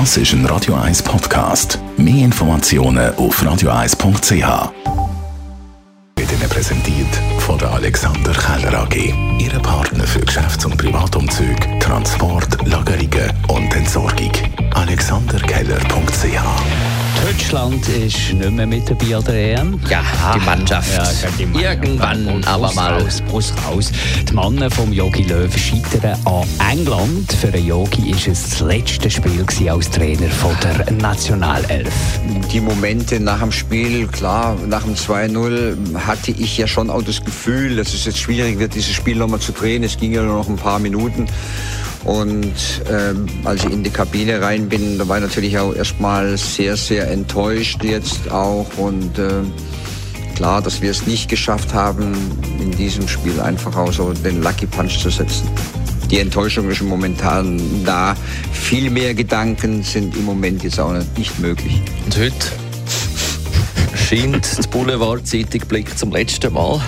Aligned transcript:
Das 0.00 0.16
ist 0.16 0.32
ein 0.32 0.44
Radio 0.46 0.74
1 0.74 1.04
Podcast. 1.04 1.78
Mehr 1.96 2.24
Informationen 2.24 3.14
auf 3.14 3.40
radio1.ch. 3.40 4.72
Wird 6.16 6.32
Ihnen 6.32 6.48
präsentiert 6.50 7.06
von 7.38 7.56
der 7.60 7.70
Alexander 7.70 8.32
Keller 8.32 8.76
AG. 8.80 9.14
Ihre 9.38 9.60
Partner 9.60 10.02
für 10.04 10.18
Geschäfts- 10.18 10.64
und 10.64 10.76
Privatumzug, 10.76 11.78
Transport, 11.78 12.66
Lagerungen 12.66 13.32
und 13.46 13.72
Entsorgung. 13.72 14.32
Deutschland 17.84 18.06
ist 18.06 18.32
nicht 18.32 18.50
mehr 18.50 18.66
mit 18.66 18.88
dabei 18.88 19.16
an 19.16 19.24
der 19.24 19.58
EM. 19.58 19.80
Ja, 19.90 20.02
die 20.34 20.40
Mannschaft. 20.40 20.96
Ja, 20.96 21.30
die 21.38 21.46
Mannschaft. 21.46 21.82
Irgendwann 21.82 22.24
Brust 22.24 22.48
aber 22.48 22.72
mal. 22.72 23.02
Raus, 23.02 23.22
Brust 23.28 23.54
raus. 23.66 23.92
Die 24.28 24.32
Männer 24.32 24.70
vom 24.70 24.92
Jogi 24.92 25.22
Löw 25.24 25.54
scheitern 25.56 26.18
an 26.24 26.48
England. 26.70 27.32
Für 27.32 27.48
den 27.48 27.66
Yogi 27.66 28.12
war 28.12 28.32
es 28.32 28.42
das 28.50 28.60
letzte 28.60 29.10
Spiel 29.10 29.44
als 29.68 29.90
Trainer 29.90 30.30
von 30.30 30.56
der 30.62 30.92
Nationalelf. 30.92 31.92
Die 32.52 32.60
Momente 32.60 33.20
nach 33.20 33.40
dem 33.40 33.52
Spiel, 33.52 34.06
klar, 34.06 34.56
nach 34.66 34.84
dem 34.84 34.94
2-0 34.94 35.76
hatte 36.06 36.30
ich 36.30 36.56
ja 36.56 36.66
schon 36.66 36.88
auch 36.88 37.02
das 37.02 37.22
Gefühl, 37.22 37.76
dass 37.76 37.92
es 37.92 38.06
jetzt 38.06 38.18
schwierig 38.18 38.58
wird, 38.58 38.74
dieses 38.74 38.94
Spiel 38.94 39.16
nochmal 39.16 39.40
zu 39.40 39.52
drehen. 39.52 39.82
Es 39.82 39.98
ging 39.98 40.12
ja 40.12 40.22
nur 40.22 40.36
noch 40.36 40.48
ein 40.48 40.56
paar 40.56 40.78
Minuten. 40.78 41.26
Und 42.04 42.52
ähm, 42.90 43.26
als 43.44 43.64
ich 43.64 43.72
in 43.72 43.82
die 43.82 43.90
Kabine 43.90 44.40
rein 44.42 44.68
bin, 44.68 44.98
da 44.98 45.08
war 45.08 45.16
ich 45.16 45.22
natürlich 45.22 45.58
auch 45.58 45.74
erstmal 45.74 46.36
sehr, 46.36 46.76
sehr 46.76 47.10
enttäuscht 47.10 47.82
jetzt 47.82 48.30
auch. 48.30 48.66
Und 48.76 49.18
äh, 49.18 49.42
klar, 50.34 50.60
dass 50.60 50.82
wir 50.82 50.90
es 50.90 51.06
nicht 51.06 51.30
geschafft 51.30 51.72
haben, 51.72 52.14
in 52.60 52.70
diesem 52.72 53.08
Spiel 53.08 53.40
einfach 53.40 53.74
auch 53.76 53.92
so 53.92 54.12
den 54.12 54.42
Lucky 54.42 54.66
Punch 54.66 54.98
zu 54.98 55.08
setzen. 55.08 55.48
Die 56.10 56.18
Enttäuschung 56.18 56.70
ist 56.70 56.82
momentan 56.82 57.58
da. 57.84 58.14
Viel 58.52 58.90
mehr 58.90 59.14
Gedanken 59.14 59.82
sind 59.82 60.14
im 60.14 60.24
Moment 60.24 60.62
jetzt 60.62 60.78
auch 60.78 60.92
nicht 61.16 61.38
möglich. 61.38 61.80
Und 62.04 62.16
heute 62.18 62.46
scheint 64.08 64.58
die 64.62 64.68
Boulevardzeitung 64.68 65.62
Blick 65.66 65.96
zum 65.96 66.12
letzten 66.12 66.52
Mal 66.52 66.82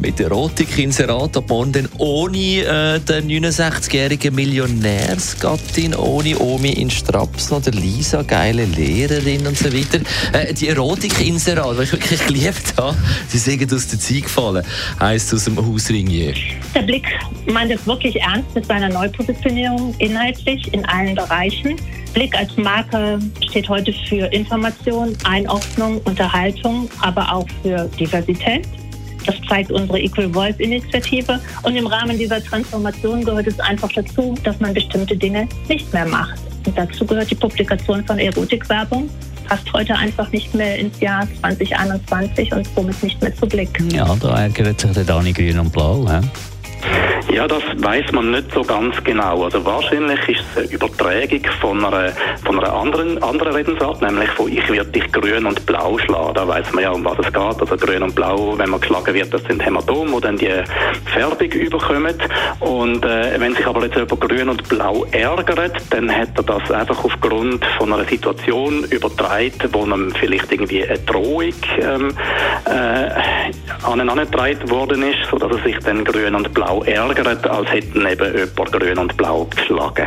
mit 0.00 0.18
Erotik-Inserat 0.18 1.36
ab 1.36 1.44
morgen 1.48 1.72
dann 1.72 1.88
ohne 1.98 2.38
äh, 2.38 3.00
den 3.00 3.28
69-jährigen 3.28 4.34
Millionärsgattin, 4.34 5.94
ohne 5.94 6.38
Omi 6.38 6.70
in 6.70 6.90
Straps 6.90 7.52
oder 7.52 7.70
Lisa, 7.70 8.22
geile 8.22 8.64
Lehrerin 8.64 9.46
und 9.46 9.56
so 9.56 9.72
weiter. 9.72 10.00
Äh, 10.32 10.54
die 10.54 10.68
Erotik-Inserat, 10.68 11.78
die 11.78 11.82
ich 11.82 11.92
wirklich 11.92 12.26
geliebt 12.26 12.74
habe, 12.78 12.96
die 13.32 13.38
sind 13.38 13.72
aus 13.72 13.88
der 13.88 13.98
Zeit 13.98 14.22
gefallen, 14.22 14.64
heisst 14.98 15.34
aus 15.34 15.44
dem 15.44 15.56
Hausringier. 15.56 16.34
Der 16.74 16.82
Blick 16.82 17.06
meint 17.52 17.70
es 17.70 17.86
wirklich 17.86 18.20
ernst 18.20 18.54
mit 18.54 18.66
seiner 18.66 18.88
Neupositionierung 18.88 19.94
inhaltlich 19.98 20.72
in 20.72 20.84
allen 20.86 21.14
Bereichen. 21.14 21.76
Blick 22.14 22.36
als 22.36 22.56
Marke 22.56 23.18
steht 23.48 23.68
heute 23.68 23.92
für 24.08 24.26
Information, 24.32 25.16
Einordnung, 25.24 26.00
Unterhaltung, 26.04 26.88
aber 27.00 27.32
auch 27.32 27.46
für 27.62 27.88
Diversität. 27.98 28.66
Das 29.26 29.36
zeigt 29.48 29.70
unsere 29.70 30.00
Equal 30.00 30.32
Voice 30.32 30.56
Initiative. 30.58 31.40
Und 31.62 31.76
im 31.76 31.86
Rahmen 31.86 32.18
dieser 32.18 32.42
Transformation 32.42 33.24
gehört 33.24 33.46
es 33.46 33.58
einfach 33.60 33.90
dazu, 33.92 34.34
dass 34.44 34.58
man 34.60 34.74
bestimmte 34.74 35.16
Dinge 35.16 35.48
nicht 35.68 35.92
mehr 35.92 36.06
macht. 36.06 36.38
Und 36.66 36.76
dazu 36.76 37.04
gehört 37.06 37.30
die 37.30 37.34
Publikation 37.34 38.04
von 38.04 38.18
Erotikwerbung. 38.18 39.08
Passt 39.48 39.72
heute 39.72 39.96
einfach 39.96 40.30
nicht 40.30 40.54
mehr 40.54 40.78
ins 40.78 41.00
Jahr 41.00 41.26
2021 41.40 42.52
und 42.52 42.68
somit 42.74 43.02
nicht 43.02 43.20
mehr 43.20 43.34
zu 43.34 43.46
Blick. 43.46 43.82
Ja, 43.92 44.14
da 44.20 44.42
ärgert 44.42 44.80
sich 44.80 44.92
der 44.92 45.04
Dani 45.04 45.32
Grün 45.32 45.58
und 45.58 45.72
Blau. 45.72 46.06
He? 46.08 46.26
Ja, 47.32 47.46
das 47.46 47.62
weiß 47.76 48.12
man 48.12 48.32
nicht 48.32 48.52
so 48.52 48.62
ganz 48.62 49.02
genau. 49.04 49.44
Also 49.44 49.64
wahrscheinlich 49.64 50.18
ist 50.28 50.44
es 50.50 50.58
eine 50.58 50.72
Übertragung 50.72 51.40
von 51.60 51.84
einer, 51.84 52.12
von 52.44 52.58
einer 52.58 52.72
anderen, 52.72 53.22
anderen 53.22 53.54
Redensart, 53.54 54.02
nämlich 54.02 54.28
von 54.30 54.50
ich 54.50 54.68
werde 54.68 54.90
dich 54.90 55.10
grün 55.12 55.46
und 55.46 55.64
blau 55.64 55.96
schlagen. 55.98 56.34
Da 56.34 56.46
weiß 56.46 56.72
man 56.72 56.82
ja, 56.82 56.90
um 56.90 57.04
was 57.04 57.18
es 57.18 57.32
geht. 57.32 57.36
Also 57.36 57.76
grün 57.76 58.02
und 58.02 58.14
blau, 58.14 58.58
wenn 58.58 58.70
man 58.70 58.80
geschlagen 58.80 59.14
wird, 59.14 59.32
das 59.32 59.42
sind 59.44 59.64
Hämatome, 59.64 60.10
die 60.16 60.20
dann 60.20 60.36
die 60.36 60.52
Färbung 61.12 61.52
überkommen. 61.52 62.16
Und 62.58 63.04
äh, 63.04 63.38
wenn 63.38 63.54
sich 63.54 63.66
aber 63.66 63.84
jetzt 63.84 63.96
jemand 63.96 64.20
grün 64.20 64.48
und 64.48 64.68
blau 64.68 65.06
ärgert, 65.12 65.80
dann 65.90 66.10
hat 66.14 66.30
er 66.36 66.42
das 66.42 66.70
einfach 66.70 67.04
aufgrund 67.04 67.64
von 67.78 67.92
einer 67.92 68.04
Situation 68.04 68.84
übertragen, 68.84 69.52
wo 69.72 69.84
ihm 69.84 70.12
vielleicht 70.18 70.50
irgendwie 70.50 70.84
eine 70.84 70.98
Drohung 70.98 71.54
ähm, 71.80 72.12
äh, 72.66 73.08
an 73.90 74.00
ihn 74.00 74.08
angetragen 74.08 74.70
worden 74.70 75.02
ist, 75.02 75.18
sodass 75.30 75.50
er 75.52 75.62
sich 75.64 75.78
dann 75.80 76.04
grün 76.04 76.34
und 76.34 76.52
blau 76.54 76.82
ärgert, 76.84 77.46
als 77.46 77.70
hätten 77.70 78.06
eben 78.06 78.36
jemand 78.36 78.72
grün 78.72 78.98
und 78.98 79.16
blau 79.16 79.44
geschlagen. 79.46 80.06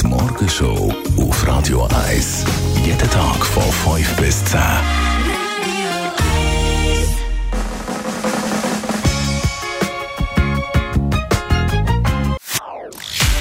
Die 0.00 0.06
Morgenshow 0.06 0.92
auf 1.18 1.46
Radio 1.46 1.86
1. 2.08 2.44
Jeden 2.84 3.10
Tag 3.10 3.44
von 3.44 3.96
5 3.96 4.16
bis 4.16 4.44
10. 4.46 4.60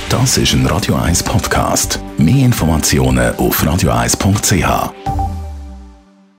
Das 0.10 0.38
ist 0.38 0.54
ein 0.54 0.66
Radio 0.66 0.96
1 0.96 1.24
Podcast. 1.24 2.00
Mehr 2.18 2.46
Informationen 2.46 3.36
auf 3.36 3.62
radio1.ch. 3.64 5.15